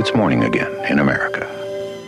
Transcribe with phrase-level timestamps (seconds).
[0.00, 1.46] It's morning again in America.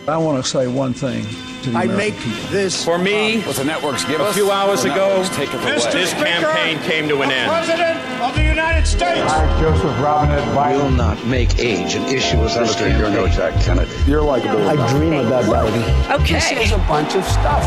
[0.07, 1.23] I want to say one thing
[1.61, 2.49] to the I American make people.
[2.49, 5.61] this For me, What the networks give a us, few hours ago, networks take it
[5.61, 5.91] away.
[5.91, 7.51] this campaign came to an end.
[7.51, 9.31] President of the United States.
[9.31, 13.27] I, Joseph Robinette Biden, will not make age an issue as I Senator, you're no
[13.27, 13.91] Jack Kennedy.
[14.07, 14.67] You're likable.
[14.67, 16.27] I dream of about Biden.
[16.27, 17.63] This is a bunch of stuff.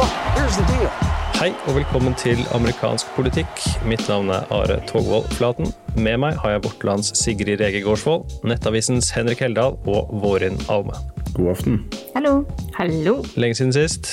[0.00, 1.09] Look, here's the deal.
[1.40, 3.62] Hei og velkommen til amerikansk politikk.
[3.88, 5.70] Mitt navn er Are Togvold Flaten.
[5.96, 10.92] Med meg har jeg vårt lands Sigrid Rege Gårdsvold, Nettavisens Henrik Heldal og Vårin Alme.
[11.32, 11.78] God aften.
[12.12, 12.42] Hallo.
[12.76, 13.22] Hallo.
[13.40, 14.10] Lenge siden sist.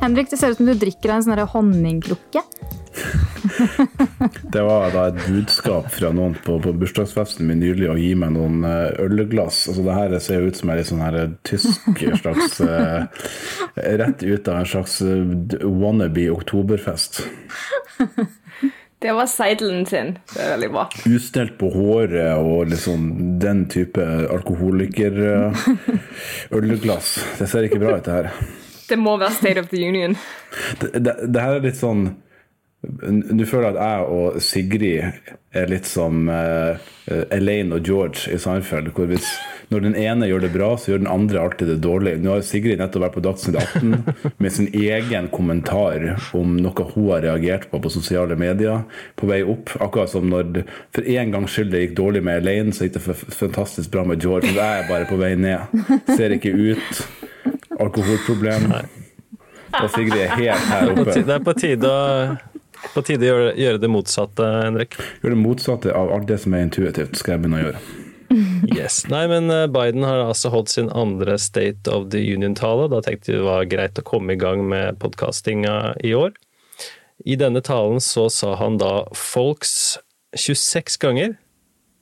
[0.00, 2.40] Henrik, det ser ut som du drikker av en sånn honningklukke.
[2.40, 2.83] honningkrukke.
[4.54, 8.30] Det var da et budskap fra noen på, på bursdagsfesten min nylig å gi meg
[8.36, 9.58] noen eh, ølglass.
[9.70, 11.80] Altså det her ser jo ut som en litt sånn her tysk
[12.20, 13.00] slags eh,
[14.02, 15.22] Rett ut av en slags eh,
[15.64, 17.12] wannabe oktoberfest.
[19.04, 20.14] Det var seidelen sin.
[20.32, 20.88] Det er veldig bra.
[21.12, 24.00] Ustelt på håret og liksom den type
[24.32, 27.08] alkoholiker-ølglass.
[27.36, 28.30] Det ser ikke bra ut, det her.
[28.88, 30.16] Det må være State of the Union.
[30.80, 32.16] Det, det, det her er litt sånn
[32.84, 36.80] Du føler at jeg og Sigrid er litt som uh,
[37.32, 38.90] Elaine og George i Seinfeld.
[38.96, 39.28] Hvor hvis,
[39.70, 42.16] når den ene gjør det bra, så gjør den andre alltid det dårlig.
[42.22, 47.10] Nå har Sigrid nettopp vært på Dagsnytt 18 med sin egen kommentar om noe hun
[47.12, 48.82] har reagert på på sosiale medier
[49.20, 49.76] på vei opp.
[49.84, 53.18] Akkurat som når for en gangs skyld det gikk dårlig med Elaine, så gikk det
[53.38, 54.50] fantastisk bra med George.
[54.50, 55.78] Men jeg er bare på vei ned.
[56.10, 57.06] Ser ikke ut.
[57.78, 58.72] Alkoholproblem.
[59.82, 61.14] Og Sigrid er helt her oppe.
[61.14, 62.36] Det er på tide å,
[62.94, 64.96] på tide å gjøre, gjøre det motsatte, Henrik.
[65.22, 67.84] Gjør det motsatte av alt det som er intuitivt, skal jeg begynne å gjøre.
[68.74, 69.04] Yes.
[69.06, 72.88] Nei, men eh, Biden har altså holdt sin andre State of the Union-tale.
[72.90, 76.32] Da tenkte vi det var greit å komme i gang med podkastinga i år.
[77.28, 80.00] I denne talen så sa han da 'folks'
[80.34, 81.36] 26 ganger.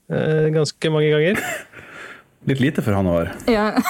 [0.09, 1.43] Eh, ganske mange ganger.
[2.49, 3.37] Litt lite for han å være.
[3.53, 3.69] Ja.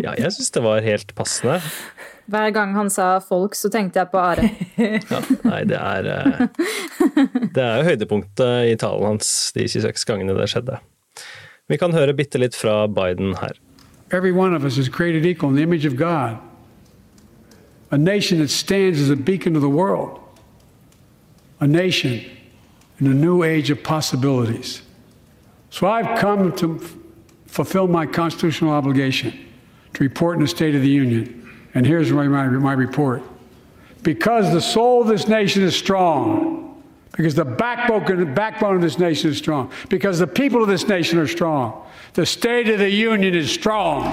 [0.00, 1.56] Ja, jeg syns det var helt passende.
[2.30, 4.50] Hver gang han sa folk, så tenkte jeg på Are.
[5.10, 6.44] Ja, nei, det er eh,
[7.54, 10.78] Det er jo høydepunktet i talen hans de 26 gangene det skjedde.
[11.70, 13.58] Vi kan høre bitte litt fra Biden her.
[14.12, 16.38] Every one of us is created equal in the image of God.
[17.90, 20.20] A nation that stands as a beacon to the world.
[21.60, 22.20] A nation
[23.00, 24.82] in a new age of possibilities.
[25.70, 26.78] So I've come to
[27.46, 29.32] fulfill my constitutional obligation
[29.94, 31.39] to report in the State of the Union.
[31.74, 33.22] And here's my, my, my report.
[34.02, 36.80] Because the soul of this nation is strong,
[37.12, 41.18] because the backbone, backbone of this nation is strong, because the people of this nation
[41.18, 44.04] are strong, the State of the Union is strong.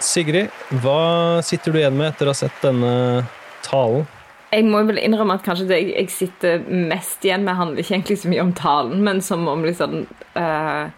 [0.00, 0.50] Sigrid,
[0.82, 3.22] hva sitter du igjen med etter å ha sett denne
[3.62, 4.04] talen?
[4.52, 8.18] Jeg må vel innrømme at kanskje det jeg sitter mest igjen med, handler ikke egentlig
[8.20, 10.02] så mye om talen, men som om liksom
[10.36, 10.90] uh,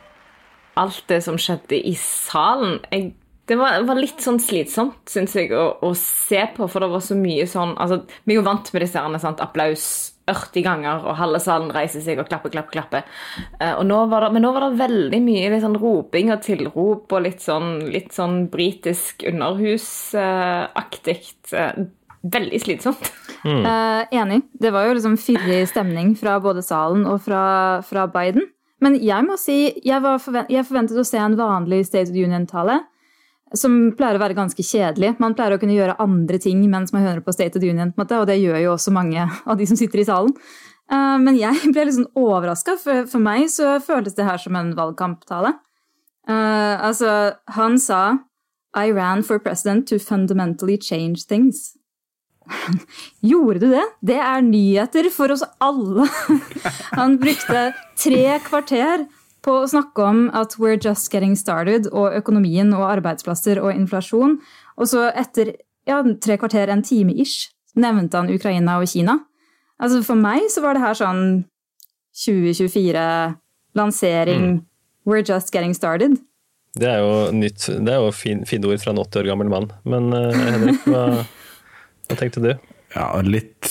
[0.75, 2.81] Alt det som skjedde i salen.
[2.91, 3.13] Jeg,
[3.49, 7.03] det var, var litt sånn slitsomt, syns jeg, å, å se på, for det var
[7.05, 9.85] så mye sånn altså, Vi er jo vant med disse herne, sant, applaus
[10.31, 13.03] 80 ganger, og halve salen reiser seg og klapper, klapper, klapper.
[13.59, 16.41] Uh, og nå var det, men nå var det veldig mye litt sånn roping og
[16.47, 21.19] tilrop og litt sånn, litt sånn britisk underhusaktig.
[21.53, 21.93] Uh,
[22.25, 23.13] veldig slitsomt.
[23.45, 24.39] Eh, enig.
[24.57, 28.47] Det var jo liksom fyrig stemning fra både salen og fra, fra Biden.
[28.81, 32.17] Men jeg må si, jeg, var forvent, jeg forventet å se en vanlig State of
[32.17, 32.81] Union-tale.
[33.55, 35.15] Som pleier å være ganske kjedelig.
[35.23, 37.93] Man pleier å kunne gjøre andre ting mens man hører på State of the Union,
[37.99, 40.35] måte, og det gjør jo også mange av de som sitter i salen.
[40.91, 44.59] Eh, Men jeg ble litt sånn overraska, for for meg så føltes det her som
[44.59, 45.55] en valgkamptale.
[46.29, 48.19] Eh, altså, han sa
[48.75, 51.77] I ran for president to fundamentally change things.
[53.23, 53.85] Gjorde du det?
[54.03, 56.09] Det er nyheter for oss alle.
[56.99, 59.07] Han brukte tre kvarter
[59.45, 64.39] på å snakke om at we're just getting started, og økonomien og arbeidsplasser og inflasjon.
[64.81, 65.55] Og så etter
[65.89, 69.19] ja, tre kvarter, en time ish, nevnte han Ukraina og Kina.
[69.83, 71.25] Altså For meg så var det her sånn
[72.25, 73.03] 2024,
[73.75, 74.63] lansering,
[75.05, 76.17] we're just getting started.
[76.75, 79.51] Det er jo nytt, det er jo fin, fine ord fra en 80 år gammel
[79.51, 79.69] mann.
[79.87, 81.05] Men uh, Henrik, hva,
[82.09, 82.55] hva tenkte du?
[82.95, 83.67] Ja, litt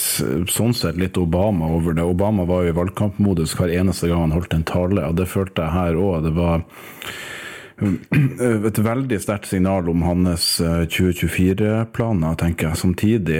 [0.52, 2.04] sånn sett litt Obama over det.
[2.04, 5.64] Obama var jo i valgkampmodus hver eneste gang han holdt en tale, og det følte
[5.64, 6.26] jeg her òg.
[6.26, 6.66] Det var
[8.70, 12.82] et veldig sterkt signal om hans 2024-planer, tenker jeg.
[12.84, 13.40] Samtidig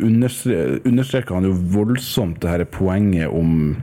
[0.00, 3.76] understre- understreker han jo voldsomt det her poenget om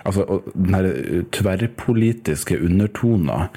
[0.00, 0.24] Altså,
[0.56, 0.86] Den her
[1.28, 3.50] tverrpolitiske undertona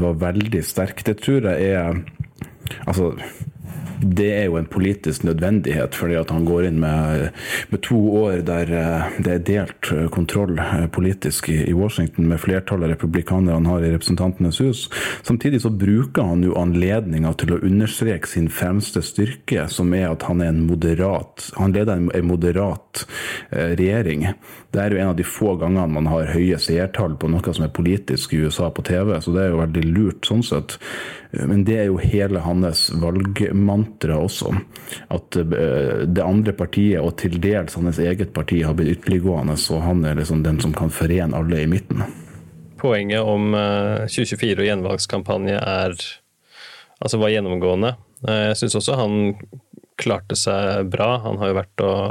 [0.00, 1.04] var veldig sterk.
[1.06, 2.00] Det tror jeg er
[2.82, 3.12] Altså
[3.98, 7.28] det er jo en politisk nødvendighet, fordi at han går inn med,
[7.72, 12.40] med to år der eh, det er delt eh, kontroll eh, politisk i, Washington, med
[12.42, 14.86] flertallet republikanere han har i Representantenes hus.
[15.26, 20.28] Samtidig så bruker han jo anledninga til å understreke sin fremste styrke, som er at
[20.28, 23.04] han er en moderat Han leder en, moderat
[23.50, 24.28] regjering.
[24.68, 27.64] Det er jo en av de få gangene man har høye seertall på noe som
[27.64, 30.76] er politisk i USA på TV, så det er jo veldig lurt sånn sett.
[31.32, 34.52] Men det er jo hele hans valgmantra også.
[35.14, 39.84] At eh, det andre partiet, og til dels hans eget parti, har blitt ytterliggående, og
[39.86, 42.04] han er liksom den som kan forene alle i midten.
[42.78, 45.96] Poenget om 2024 eh, og gjenvalgskampanje er
[46.98, 47.94] altså var gjennomgående.
[48.26, 49.18] Eh, jeg syns også han
[49.98, 51.16] klarte seg bra.
[51.24, 52.04] Han har jo vært og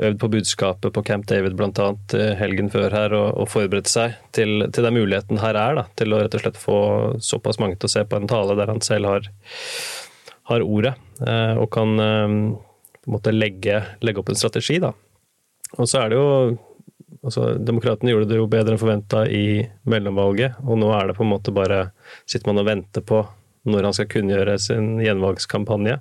[0.00, 1.88] øvd på budskapet på Camp David bl.a.
[2.16, 5.86] Eh, helgen før her og, og forberedt seg til, til den muligheten her er, da,
[5.98, 6.78] til å rett og slett få
[7.22, 9.30] såpass mange til å se på en tale der han selv har,
[10.50, 10.94] har ordet,
[11.26, 12.36] eh, og kan eh,
[13.02, 14.78] på en måte legge, legge, opp en strategi.
[14.82, 14.92] Da.
[15.78, 16.28] Og så er det jo
[17.22, 21.26] altså, Demokratene gjorde det jo bedre enn forventa i mellomvalget, og nå er det på
[21.26, 21.88] en måte bare
[22.22, 23.24] Sitter man og venter på
[23.68, 26.00] når han skal kunngjøre sin gjenvalgskampanje.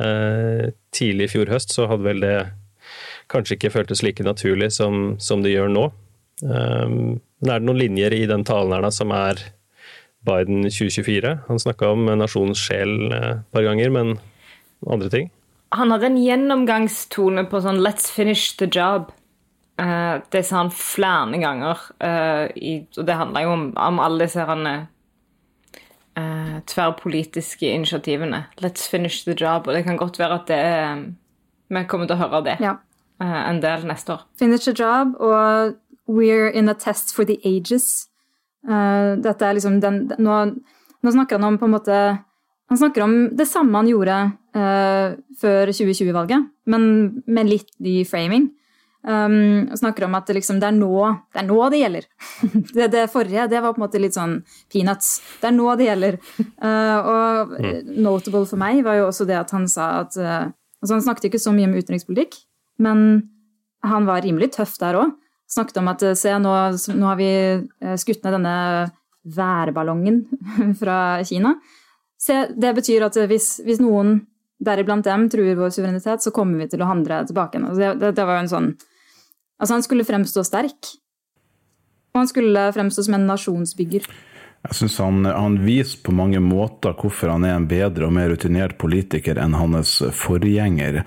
[0.00, 2.36] Eh, tidlig i fjor høst så hadde vel det
[3.32, 5.84] kanskje ikke føltes like naturlig som, som det gjør nå.
[6.42, 9.40] Um, men er det noen linjer i den talen her da, som er
[10.26, 11.34] Biden 2024?
[11.48, 14.16] Han snakka om nasjonens sjel et par ganger, men
[14.86, 15.30] andre ting?
[15.74, 19.10] Han hadde en gjennomgangstone på sånn 'let's finish the job'.
[19.76, 21.76] Uh, det sa han flere ganger.
[22.00, 24.86] Uh, i, og det handla jo om, om, alle disse uh,
[26.66, 28.46] tverrpolitiske initiativene.
[28.56, 29.66] 'Let's finish the job'.
[29.66, 31.04] Og det kan godt være at det er
[31.68, 32.56] Vi kommer til å høre det.
[32.60, 32.76] Ja.
[33.22, 34.24] Eh, en del neste år.
[34.36, 35.76] Finish a job og
[36.06, 38.06] We're in a test for the ages.
[38.66, 40.36] Uh, dette er liksom den, nå,
[41.02, 41.96] nå, snakker han om på en måte
[42.66, 44.14] Han snakker om det samme han gjorde
[44.58, 46.86] uh, før 2020-valget, men
[47.26, 48.48] med litt ny framing.
[49.06, 52.08] Um, og snakker om at det, liksom, det, er nå, det, er nå det gjelder.
[52.74, 54.40] det, det, forrige det var på en måte litt sånn
[54.72, 55.12] peanuts.
[55.38, 56.18] Det er nå det gjelder.
[56.58, 57.94] Uh, og mm.
[58.02, 61.42] notable for meg var jo også det at han sa at altså Han snakket ikke
[61.42, 62.34] så mye om utenrikspolitikk,
[62.82, 63.00] men
[63.86, 65.14] han var rimelig tøff der òg.
[65.50, 66.52] Snakket om at eh, se, nå,
[66.98, 68.56] nå har vi eh, skutt ned denne
[69.36, 70.22] værballongen
[70.80, 71.56] fra Kina.
[72.20, 74.20] Se, det betyr at hvis, hvis noen,
[74.62, 77.66] deriblant dem, truer vår suverenitet, så kommer vi til å handle tilbake igjen.
[77.68, 78.70] Altså, det, det, var jo en sånn
[79.56, 80.88] Altså, han skulle fremstå sterk.
[82.12, 84.04] Og han skulle fremstå som en nasjonsbygger.
[84.66, 88.32] Jeg syns han, han, viser på mange måter hvorfor han er en bedre og mer
[88.32, 91.04] rutinert politiker enn hans forgjenger.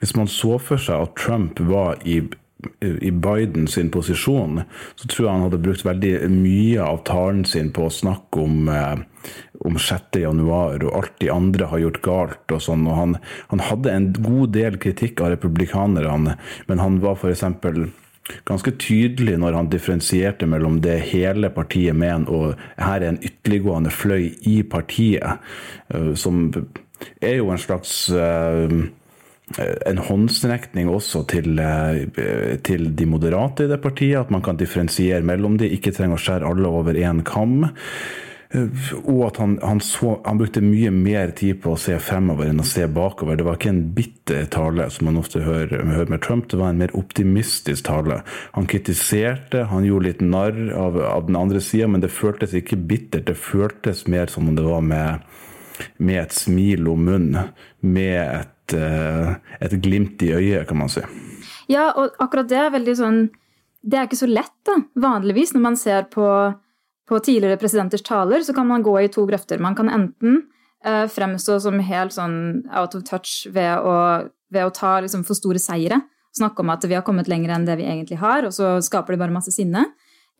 [0.00, 2.22] Hvis man så for seg at Trump var i
[2.80, 4.62] i Biden sin posisjon,
[4.96, 8.68] så tror jeg han hadde brukt veldig mye av talen sin på å snakke om,
[8.72, 8.96] eh,
[9.60, 10.22] om 6.
[10.24, 12.86] januar og alt de andre har gjort galt og sånn.
[12.88, 13.18] Og han,
[13.52, 17.44] han hadde en god del kritikk av republikanerne, men han var f.eks
[18.48, 23.92] ganske tydelig når han differensierte mellom det hele partiet mener og her er en ytterliggående
[23.94, 25.42] fløy i partiet,
[25.94, 26.48] eh, som
[27.20, 28.78] er jo en slags eh,
[29.86, 35.22] en håndsrekning også til, eh, til, de moderate i det partiet, at man kan differensiere
[35.22, 37.68] mellom de, ikke trenger å skjære alle over én kam.
[38.54, 42.50] Eh, og at han, han, så, han, brukte mye mer tid på å se fremover
[42.50, 43.38] enn å se bakover.
[43.38, 46.72] Det var ikke en bitter tale, som man ofte hører, hører med Trump, det var
[46.72, 48.20] en mer optimistisk tale.
[48.56, 52.78] Han kritiserte, han gjorde litt narr av, av den andre sida, men det føltes ikke
[52.78, 53.26] bittert.
[53.30, 55.26] Det føltes mer som om det var med,
[55.98, 57.50] med et smil om munnen,
[57.86, 61.02] med et, eh, et glimt i øyet, kan man si.
[61.70, 63.18] Ja, og akkurat det er veldig sånn
[63.86, 66.26] Det er ikke så lett, da, vanligvis, når man ser på
[67.06, 69.62] på tidligere presidenters taler så kan man gå i to grøfter.
[69.62, 70.40] Man kan enten
[70.84, 73.96] eh, fremstå som helt sånn out of touch ved å,
[74.52, 76.00] ved å ta liksom, for store seire.
[76.36, 79.14] Snakke om at vi har kommet lenger enn det vi egentlig har, og så skaper
[79.14, 79.86] det bare masse sinne.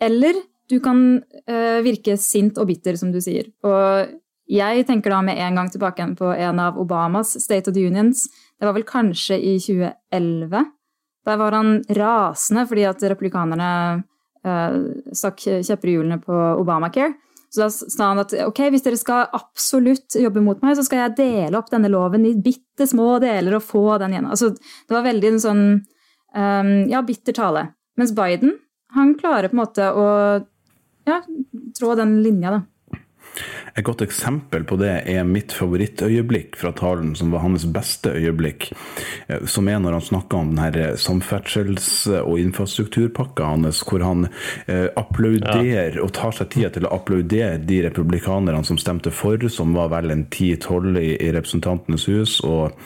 [0.02, 0.37] Eller
[0.68, 3.49] du kan eh, virke sint og bitter, som du sier.
[3.64, 4.16] Og
[4.50, 8.26] jeg tenker da med en gang tilbake på en av Obamas State of the Unions.
[8.58, 10.66] Det var vel kanskje i 2011.
[11.26, 13.70] Der var han rasende fordi at republikanerne
[15.16, 17.14] stakk kjepper i hjulene på Obamacare.
[17.50, 21.04] Så da sa han at ok, hvis dere skal absolutt jobbe mot meg, så skal
[21.04, 24.28] jeg dele opp denne loven i bitte små deler og få den igjen.
[24.28, 27.68] Altså, det var veldig en sånn um, ja, bitter tale.
[27.96, 28.58] Mens Biden,
[28.96, 30.06] han klarer på en måte å
[31.06, 31.20] ja,
[31.78, 32.64] trå den linja, da.
[33.76, 38.71] Et godt eksempel på det er mitt favorittøyeblikk fra talen, som var hans beste øyeblikk,
[39.28, 44.28] eh, som er når han snakker om denne samferdsels- og infrastrukturpakka hans, hvor han
[44.66, 49.75] eh, applauderer og tar seg tid til å applaudere de republikanerne som stemte for, som
[49.76, 52.76] var vel en 10-12 i, Representantenes hus, og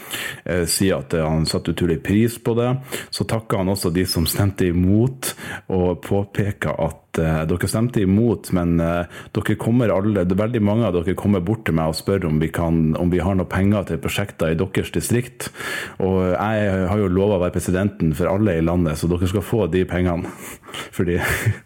[0.44, 2.72] eh, sier at eh, han satte utrolig pris på det.
[3.14, 5.34] Så takker han også de som stemte imot,
[5.70, 10.94] og påpeker at eh, dere stemte imot, men uh, dere kommer alle, veldig mange av
[10.94, 13.88] dere kommer bort til meg og spør om vi, kan, om vi har noe penger
[13.88, 15.50] til prosjekter i deres distrikt.
[15.98, 19.46] Og jeg har jo lova å være presidenten for alle i landet, så dere skal
[19.46, 20.30] få de pengene.
[20.96, 21.18] Fordi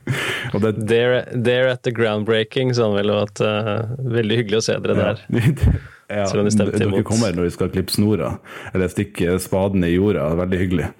[0.54, 4.62] og det, There, there at the groundbreaking, sa han vel, og at uh, veldig hyggelig
[4.62, 5.26] å se dere der.
[6.04, 7.06] Ja, Ja, de dere imot.
[7.08, 8.34] kommer når vi skal klippe snora,
[8.74, 10.26] eller stikke spaden i jorda.
[10.36, 10.90] Veldig hyggelig.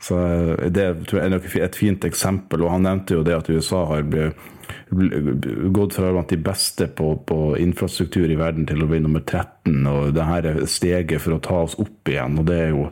[0.00, 2.64] Så eh, Det er et fint eksempel.
[2.64, 4.06] og Han nevnte jo det at USA har
[5.70, 9.82] gått fra blant de beste på, på infrastruktur i verden til å bli nummer 13.
[9.90, 12.38] og det her er steget for å ta oss opp igjen.
[12.38, 12.86] og Det er jo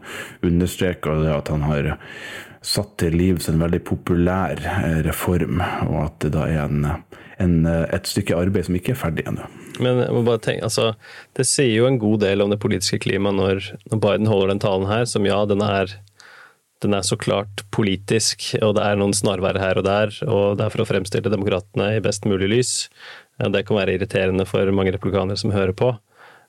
[0.47, 1.95] understreka at han har
[2.65, 6.89] satt til livs en veldig populær eh, reform, og at det da er en,
[7.39, 9.47] en, et stykke arbeid som ikke er ferdig ennå.
[9.79, 10.91] Men jeg må bare tenke, altså,
[11.39, 14.63] det sier jo en god del om det politiske klimaet når, når Biden holder den
[14.65, 15.95] talen her, som ja, den er,
[16.85, 20.67] den er så klart politisk, og det er noen snarveier her og der, og det
[20.67, 22.75] er for å fremstille demokratene i best mulig lys.
[23.39, 25.93] Det kan være irriterende for mange republikanere som hører på,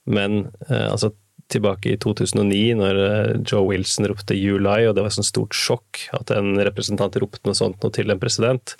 [0.09, 1.12] men eh, altså,
[1.50, 5.57] tilbake i 2009, når eh, Joe Wilson ropte lie', og det var et sånt stort
[5.57, 8.75] sjokk at en representant ropte noe sånt noe til en president,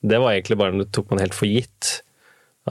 [0.00, 2.00] det var egentlig bare det tok man helt for gitt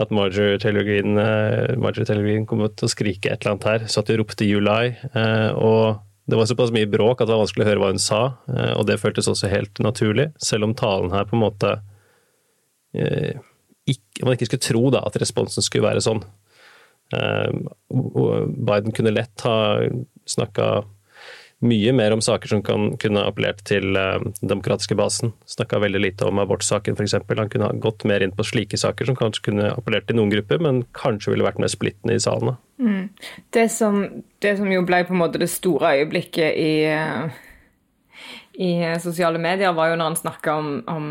[0.00, 3.68] at Marjorie Taylor Greene, eh, Marjorie Taylor Green kom ut og skrike et eller annet
[3.70, 7.42] her, så at de ropte eh, Og det var såpass mye bråk at det var
[7.44, 8.20] vanskelig å høre hva hun sa,
[8.52, 11.72] eh, og det føltes også helt naturlig, selv om talen her på en måte
[12.94, 13.40] eh,
[13.90, 16.20] ikke, Man ikke skulle tro da at responsen skulle være sånn.
[17.16, 17.50] Eh,
[17.90, 19.56] Biden kunne lett ha
[20.28, 20.66] snakka
[21.60, 25.34] mye mer om saker som kan, kunne appellert til eh, den demokratiske basen.
[25.48, 27.18] Snakka veldig lite om abortsaken f.eks.
[27.28, 30.32] Han kunne ha gått mer inn på slike saker som kanskje kunne appellert til noen
[30.32, 32.56] grupper, men kanskje ville vært mer splittende i salen.
[32.80, 33.10] Mm.
[33.52, 34.02] Det som,
[34.40, 36.72] det som jo ble på en måte det store øyeblikket i,
[38.56, 38.70] i
[39.04, 41.10] sosiale medier, var jo når han snakka om, om,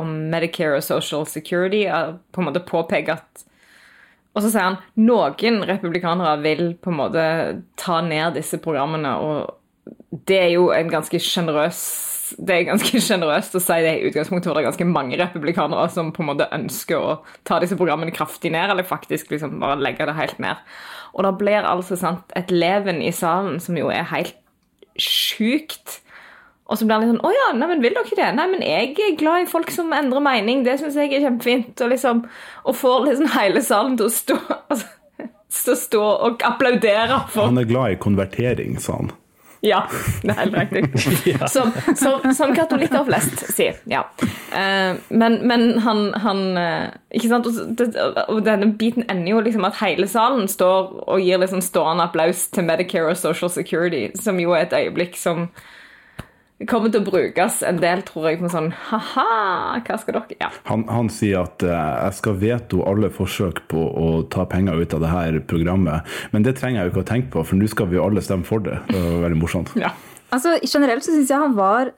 [0.00, 1.84] om Medicare og Social Security.
[2.34, 3.46] På en måte påpeke at
[4.34, 7.22] Og så sier han noen republikanere vil på en måte
[7.78, 9.54] ta ned disse programmene, og
[10.10, 11.80] det er jo en ganske sjenerøs
[12.36, 15.86] det er ganske sjenerøst å si det i utgangspunktet, for det er ganske mange republikanere
[15.92, 17.14] som på en måte ønsker å
[17.48, 20.60] ta disse programmene kraftig ned, eller faktisk liksom bare legge det helt ned.
[21.14, 24.36] Og det blir altså sant, et leven i salen som jo er helt
[25.00, 26.00] sjukt.
[26.68, 28.28] Og så blir han litt sånn Å ja, nei, men vil dere det?
[28.36, 30.66] Nei, men jeg er glad i folk som endrer mening.
[30.66, 31.72] Det syns jeg er kjempefint.
[31.80, 32.26] Og liksom
[32.68, 34.36] Og får liksom hele salen til å stå
[34.74, 39.14] altså, stå og applaudere for Han er glad i konvertering, sa han.
[39.60, 39.82] Ja,
[40.22, 41.34] det er helt riktig.
[41.54, 43.78] Som, som, som katolikker flest sier.
[43.90, 44.04] Ja.
[44.54, 47.48] Eh, men, men han, han eh, Ikke sant?
[48.28, 52.46] Og, denne biten ender jo liksom at hele salen står og gir liksom stående applaus
[52.54, 55.48] til Medicare og Social Security, som jo er et øyeblikk som
[56.66, 59.26] kommer til å brukes en del, tror jeg, på sånn ha-ha,
[59.78, 60.48] hva skal dere Ja.
[60.66, 64.96] Han, han sier at eh, jeg skal veto alle forsøk på å ta penger ut
[64.96, 66.08] av det her programmet.
[66.34, 68.24] Men det trenger jeg jo ikke å tenke på, for nå skal vi jo alle
[68.24, 68.80] stemme for det.
[68.90, 69.74] Det var veldig morsomt.
[69.78, 69.94] ja.
[70.34, 71.88] Altså, Generelt så syns jeg han var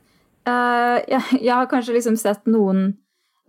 [0.46, 2.92] uh, jeg, jeg har kanskje liksom sett noen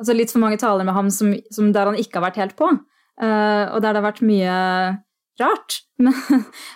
[0.01, 2.55] altså Litt for mange taler med ham som, som der han ikke har vært helt
[2.57, 2.71] på.
[3.21, 4.55] Uh, og der det har vært mye
[5.41, 5.83] rart.
[6.01, 6.15] Men,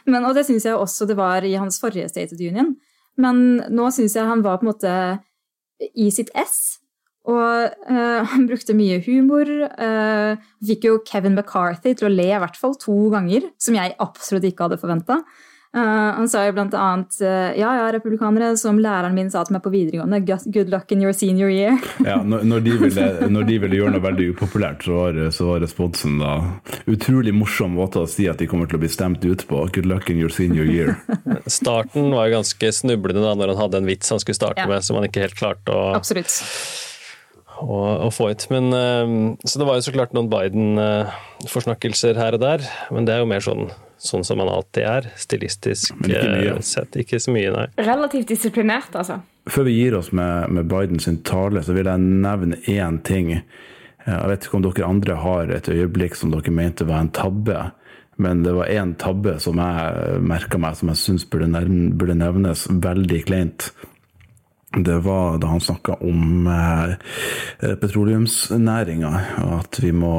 [0.06, 2.75] men, og det syns jeg også det var i hans forrige State of the Union.
[3.22, 4.96] Men nå syns jeg han var på en måte
[5.96, 6.80] i sitt ess.
[7.26, 9.50] Og uh, han brukte mye humor.
[9.80, 13.96] Uh, fikk jo Kevin McCarthy til å le i hvert fall to ganger, som jeg
[14.04, 15.22] absolutt ikke hadde forventa.
[15.75, 19.63] Han sa jo blant annet eh, ja, ja, republikanere, som læreren min sa til meg
[19.65, 21.77] på videregående, "Good- good luck in your senior year.
[22.05, 25.50] Ja, når, når, de ville, når de ville gjøre noe veldig upopulært, så var, så
[25.51, 26.34] var responsen da
[26.88, 29.65] utrolig morsom måte å si at de kommer til å bli stemt ut på.
[29.74, 30.96] Good luck in your senior year.
[31.48, 34.67] Starten var jo ganske snublende da, når han hadde en vits han skulle starte Ja.
[34.67, 36.32] med, som han ikke helt klarte å, Absolutt.
[37.62, 38.46] Å, å få ut.
[38.52, 39.16] Men, eh,
[39.48, 43.30] så det var jo så klart noen Biden-forsnakkelser her og der, men det er jo
[43.30, 43.70] mer sånn,
[44.02, 45.10] sånn som man alltid er.
[45.20, 46.56] Stilistisk Men ikke mye.
[46.56, 46.98] eh, sett.
[47.02, 47.68] Ikke så mye, nei.
[47.80, 49.22] Relativt disiplinert, altså.
[49.50, 53.32] Før vi gir oss med, med Bidens tale, så vil jeg nevne én ting.
[54.06, 57.72] Jeg vet ikke om dere andre har et øyeblikk som dere mente var en tabbe.
[58.18, 63.22] Men det var én tabbe som jeg merka meg, som jeg syns burde nevnes veldig
[63.28, 63.72] kleint.
[64.84, 69.12] Det var da han snakka om eh, petroleumsnæringa,
[69.60, 70.12] at vi må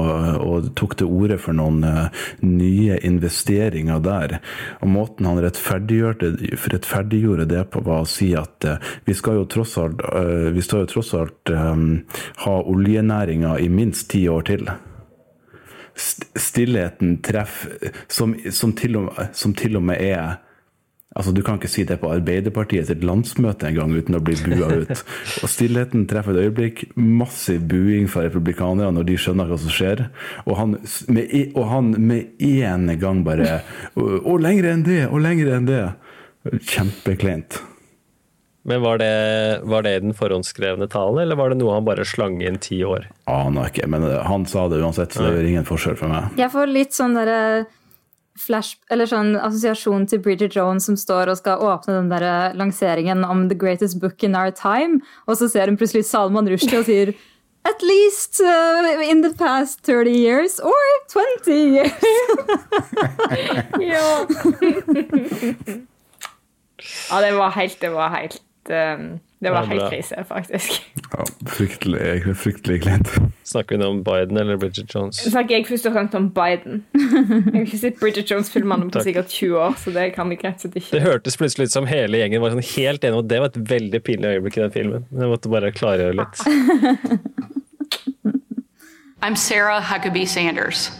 [0.46, 2.08] Og tok til orde for noen eh,
[2.40, 4.38] nye investeringer der.
[4.80, 6.32] Og måten han rettferdiggjorde,
[6.72, 10.64] rettferdiggjorde det på, var å si at eh, vi skal jo tross alt, eh, vi
[10.64, 11.84] skal jo tross alt eh,
[12.46, 14.68] ha oljenæringa i minst ti år til.
[15.96, 18.74] St- Stillheten treffer som, som,
[19.32, 20.42] som til og med er
[21.16, 24.68] Altså, Du kan ikke si det på Arbeiderpartiet sitt landsmøte engang uten å bli bua
[24.82, 25.04] ut.
[25.42, 26.82] Og Stillheten treffer et øyeblikk.
[26.96, 30.06] Massiv buing fra republikanere når de skjønner hva som skjer.
[30.44, 30.76] Og han
[31.08, 33.62] med, og han med en gang bare
[34.28, 35.06] og lengre enn det!
[35.08, 35.80] Og lengre enn det!
[36.68, 37.58] Kjempekleint.
[38.66, 42.40] Men var det, var det den forhåndskrevne talen, eller var det noe han bare slang
[42.42, 43.04] inn ti år?
[43.30, 46.32] Aner ikke, men han sa det uansett, så det gjør ingen forskjell for meg.
[46.40, 47.38] Jeg får litt sånn derre
[48.40, 53.24] flash, eller sånn assosiasjon til Bridget Jones som står og skal åpne den der lanseringen
[53.24, 56.86] om The Greatest Book in Our Time, og så ser hun plutselig Salman Rushdie og
[56.90, 57.14] sier
[57.66, 60.72] At least uh, in the past 30 years or
[61.08, 61.92] 20 years.
[63.80, 64.26] Ja.
[67.10, 70.92] ja, det var helt Det var helt um, Det var helt krise, faktisk.
[71.12, 73.10] Ja, fryktelig, fryktelig kleint.
[73.44, 75.20] Snakker vi nå om Biden eller Bridget Jones?
[75.20, 76.86] Snakker jeg først og fremst om Biden.
[76.96, 80.64] Jeg har ikke sett Bridget Jones-filmene på sikkert 20 år, så det kan jeg rett
[80.64, 83.42] og slett Det hørtes plutselig ut som hele gjengen var sånn helt enig, og det
[83.44, 85.06] var et veldig pinlig øyeblikk i den filmen.
[85.12, 86.36] Jeg måtte bare klargjøre litt.
[89.22, 90.90] I'm Sarah Huckabee Sanders.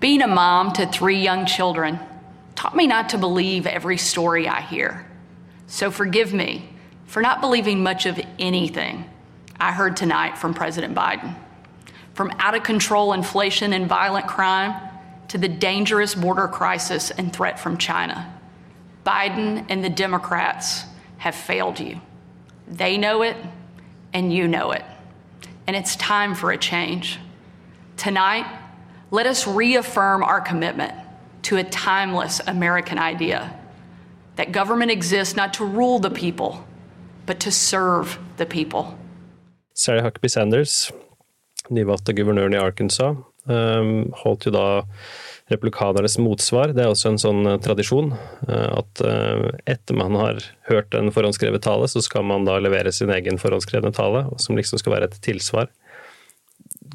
[0.00, 1.98] Being a mom to three young children
[2.54, 5.04] taught me not to believe every story I hear.
[5.66, 6.64] So forgive me
[7.10, 9.04] for not believing much of anything
[9.58, 11.34] I heard tonight from President Biden.
[12.14, 14.80] From out of control inflation and violent crime
[15.26, 18.32] to the dangerous border crisis and threat from China.
[19.04, 20.84] Biden and the Democrats
[21.18, 22.00] have failed you.
[22.68, 23.36] They know it,
[24.12, 24.84] and you know it.
[25.66, 27.18] And it's time for a change.
[27.96, 28.46] Tonight,
[29.10, 30.94] let us reaffirm our commitment
[31.42, 33.52] to a timeless American idea
[34.36, 36.64] that government exists not to rule the people,
[37.30, 38.98] but to serve the people.
[39.74, 40.90] Sarah Huckabee Sanders,
[41.70, 44.64] nyvalgte guvernøren i Arkansas, um, holdt jo da
[45.50, 46.74] republikanernes motsvar.
[46.74, 51.10] Det er også en sånn eh, tradisjon eh, at eh, etter man har hørt en
[51.14, 55.10] forhåndsskrevet tale, så skal man da levere sin egen forhåndsskrevne tale, som liksom skal være
[55.10, 55.70] et tilsvar.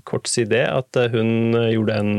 [0.07, 2.13] Kort si det at hun gjorde en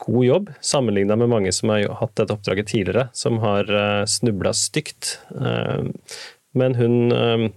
[0.00, 3.68] god jobb, sammenligna med mange som har hatt dette oppdraget tidligere, som har
[4.08, 5.18] snubla stygt.
[6.52, 7.50] Men hun eh,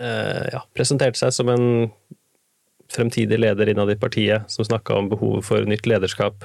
[0.00, 1.90] eh, ja, presenterte seg som en
[2.90, 6.44] fremtidig leder innad i partiet, som snakka om behovet for nytt lederskap,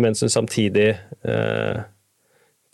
[0.00, 0.90] mens hun samtidig
[1.28, 1.76] eh,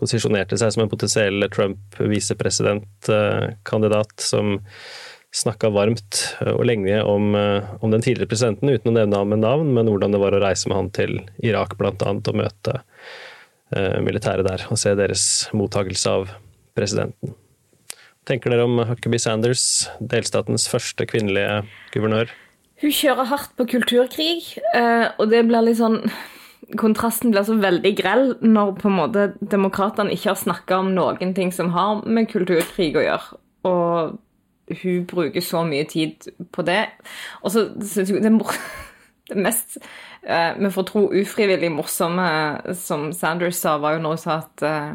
[0.01, 4.47] posisjonerte seg som en potensiell Trump-visepresidentkandidat som
[5.35, 6.15] snakka varmt
[6.53, 9.89] og lenge om, eh, om den tidligere presidenten, uten å nevne ham med navn, men
[9.91, 12.75] hvordan det var å reise med han til Irak annet og møte
[14.03, 16.35] militæret der, og se deres mottagelse av
[16.75, 17.40] presidenten.
[18.31, 22.29] Tenker dere om Huckabee Sanders, delstatens første kvinnelige guvernør?
[22.79, 26.05] Hun kjører hardt på kulturkrig, eh, og det blir litt sånn
[26.79, 31.33] Kontrasten blir så veldig grell når på en måte demokratene ikke har snakka om noen
[31.35, 33.39] ting som har med kulturkrig å gjøre.
[33.67, 36.85] Og hun bruker så mye tid på det.
[37.43, 38.31] Og så syns jeg det,
[39.33, 39.81] det mest
[40.23, 42.29] eh, vi får tro ufrivillig morsomme
[42.79, 44.93] som Sanders sa, var jo når hun sa at eh,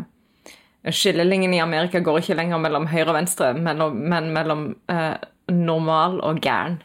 [0.93, 5.15] skillelinjen i Amerika går ikke lenger mellom høyre og venstre, mellom, men mellom eh,
[5.53, 6.81] normal og gæren.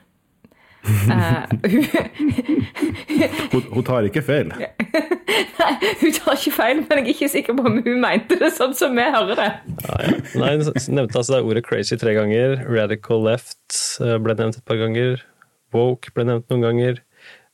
[0.81, 1.45] Uh,
[3.53, 4.49] Hun, hun tar ikke feil.
[4.57, 8.49] Nei, hun tar ikke feil, men jeg er ikke sikker på om hun mente det
[8.57, 9.49] sånn som vi hører det.
[9.85, 10.15] Ja, ja.
[10.41, 12.63] Nei, Hun nevnte altså det ordet crazy tre ganger.
[12.65, 15.21] Radical left eh, ble nevnt et par ganger.
[15.77, 17.03] Woke ble nevnt noen ganger.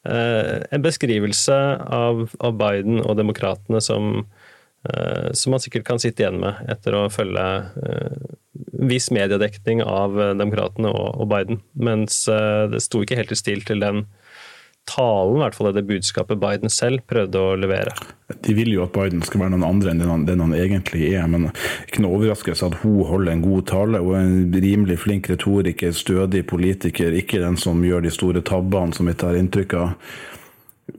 [0.07, 1.57] Eh, en beskrivelse
[1.99, 4.27] av, av Biden og demokratene som,
[5.37, 7.47] som man sikkert kan sitte igjen med etter å følge
[7.87, 8.37] eh,
[8.89, 11.61] viss mediedekning av eh, demokratene og, Biden.
[11.73, 14.07] Mens eh, det sto ikke helt i stil til den
[14.87, 17.91] talen, i hvert fall det budskapet Biden selv prøvde å levere.
[18.47, 21.09] De vil jo at Biden skal være noen andre enn den han, den han egentlig
[21.09, 21.49] er, men
[21.89, 24.03] ikke noe overraskelse at hun holder en god tale.
[24.05, 28.95] Hun er en rimelig flink retoriker, stødig politiker, ikke den som gjør de store tabbene
[28.95, 30.15] som vi tar inntrykk av.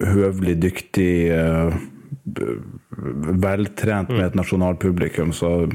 [0.03, 1.79] Høvelig, dyktig, eh,
[2.89, 5.67] veltrent med et nasjonalt publikum, så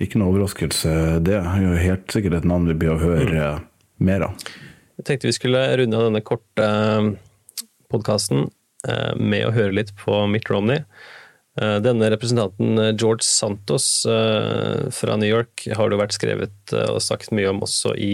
[0.00, 1.38] ikke noe overraskelse det.
[1.38, 3.50] er jo helt sikkert et navn vi blir å høre
[4.00, 4.50] mer av.
[5.00, 6.66] Jeg tenkte vi skulle runde av denne korte
[7.92, 8.48] podkasten
[9.20, 10.82] med å høre litt på Mitt Romney.
[11.58, 17.00] Eh, denne representanten eh, George Santos eh, fra New York har det vært skrevet og
[17.02, 18.12] snakket mye om også i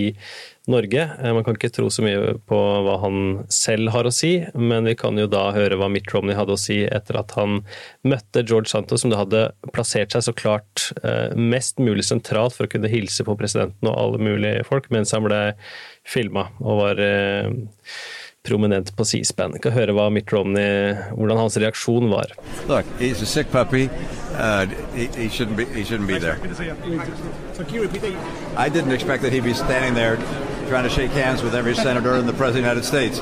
[0.70, 1.04] Norge.
[1.22, 4.96] Man kan ikke tro så mye på hva han selv har å si, men vi
[4.98, 7.60] kan jo da høre hva Mitt Romney hadde å si etter at han
[8.06, 10.88] møtte George Santos, som det hadde plassert seg så klart
[11.38, 15.26] mest mulig sentralt for å kunne hilse på presidenten og alle mulige folk, mens han
[15.26, 15.42] ble
[16.06, 17.02] filma og var
[18.46, 19.58] prominent på C-SPAN.
[19.62, 22.34] Kan høre hva Mitt Romney, hvordan hans reaksjon var.
[22.70, 23.88] Look, he's a sick puppy.
[24.34, 25.64] Uh, he, he, shouldn't be.
[25.64, 26.38] He shouldn't be there.
[28.56, 30.18] I didn't expect that he'd be standing there
[30.66, 33.20] trying to shake hands with every senator and the president of the United States.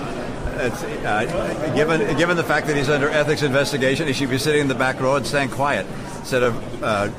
[0.54, 4.68] Uh, given given the fact that he's under ethics investigation, he should be sitting in
[4.68, 5.84] the back row and staying quiet
[6.18, 7.10] instead of uh,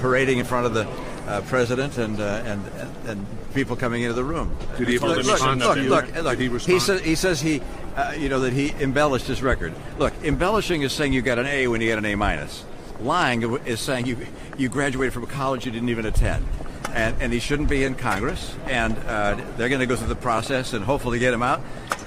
[0.00, 0.88] parading in front of the
[1.28, 2.64] uh, president and, uh, and
[3.06, 4.56] and people coming into the room.
[4.78, 7.60] Did he look, look, look, look, look, he, he, says he says he
[7.96, 9.74] uh, you know that he embellished his record.
[9.98, 12.64] Look, embellishing is saying you got an A when you get an A minus.
[13.00, 14.16] Lying is saying you
[14.56, 16.46] you graduated from a college you didn't even attend.
[16.94, 18.56] And, and he shouldn't be in Congress.
[18.66, 21.60] And uh, they're going to go through the process and hopefully get him out.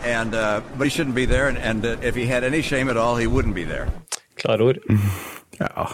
[0.03, 1.47] And uh, but he shouldn't be there.
[1.47, 3.87] And, and uh, if he had any shame at all, he wouldn't be there.
[4.37, 4.79] Klare ord.
[5.59, 5.87] Ja.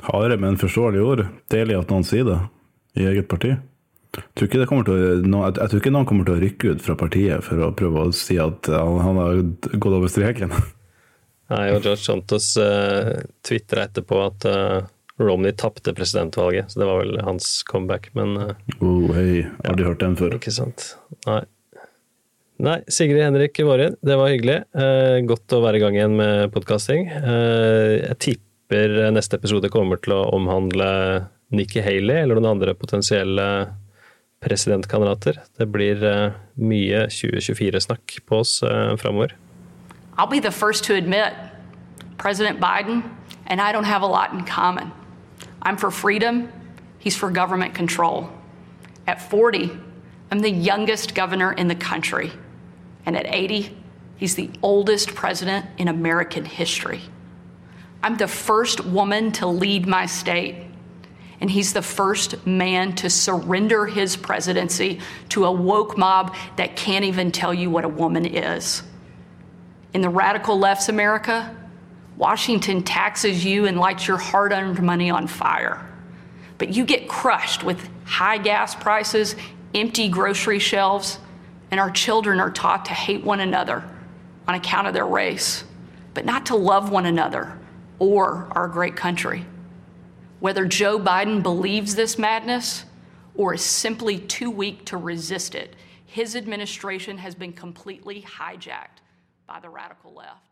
[0.00, 1.24] Harde, men forståelige ord.
[1.50, 2.36] Deilig at noen sier det
[2.94, 3.56] i eget parti.
[4.12, 7.42] Jeg tror, ikke å, jeg tror ikke noen kommer til å rykke ut fra partiet
[7.42, 10.54] for å prøve å si at han, han har gått over streken.
[11.52, 14.84] Nei, og George Santos uh, tvitra etterpå at uh,
[15.20, 19.90] Romney tapte presidentvalget, så det var vel hans comeback, men uh, oh, Hei, du ja,
[19.90, 20.38] hørt den før.
[20.38, 20.94] Ikke sant.
[21.26, 21.42] Nei.
[22.62, 24.62] Nei, Sigrid Henrik Vårin, det var hyggelig.
[24.76, 27.08] Uh, godt å være i gang igjen med podkasting.
[27.10, 30.90] Uh, jeg tipper neste episode kommer til å omhandle
[31.52, 33.46] Nikki Haley eller noen andre potensielle
[34.42, 35.42] presidentkandidater.
[35.58, 39.36] Det blir uh, mye 2024-snakk på oss uh, framover.
[40.16, 41.32] I'll be the first to admit
[42.18, 43.02] President Biden
[43.46, 44.92] and I don't have a lot in common.
[45.62, 46.52] I'm for freedom,
[46.98, 48.30] he's for government control.
[49.06, 49.70] At 40,
[50.30, 52.32] I'm the youngest governor in the country.
[53.06, 53.76] And at 80,
[54.16, 57.00] he's the oldest president in American history.
[58.02, 60.56] I'm the first woman to lead my state
[61.42, 67.04] and he's the first man to surrender his presidency to a woke mob that can't
[67.04, 68.84] even tell you what a woman is.
[69.92, 71.52] In the radical left's America,
[72.16, 75.88] Washington taxes you and lights your hard earned money on fire.
[76.58, 79.34] But you get crushed with high gas prices,
[79.74, 81.18] empty grocery shelves,
[81.70, 83.82] and our children are taught to hate one another
[84.46, 85.64] on account of their race,
[86.14, 87.58] but not to love one another
[87.98, 89.46] or our great country.
[90.40, 92.84] Whether Joe Biden believes this madness
[93.34, 99.00] or is simply too weak to resist it, his administration has been completely hijacked
[99.46, 100.51] by the radical left.